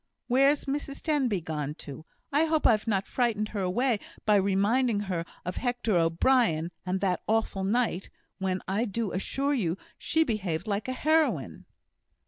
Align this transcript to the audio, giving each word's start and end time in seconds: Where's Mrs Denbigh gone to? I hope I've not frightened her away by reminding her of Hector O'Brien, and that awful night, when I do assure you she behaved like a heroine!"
Where's 0.25 0.65
Mrs 0.65 1.03
Denbigh 1.03 1.41
gone 1.45 1.75
to? 1.75 2.05
I 2.33 2.45
hope 2.45 2.65
I've 2.65 2.87
not 2.87 3.05
frightened 3.05 3.49
her 3.49 3.59
away 3.61 3.99
by 4.25 4.33
reminding 4.37 5.01
her 5.01 5.25
of 5.45 5.57
Hector 5.57 5.95
O'Brien, 5.95 6.71
and 6.87 7.01
that 7.01 7.21
awful 7.27 7.63
night, 7.63 8.09
when 8.39 8.63
I 8.67 8.85
do 8.85 9.11
assure 9.11 9.53
you 9.53 9.77
she 9.99 10.23
behaved 10.23 10.65
like 10.65 10.87
a 10.87 10.93
heroine!" 10.93 11.65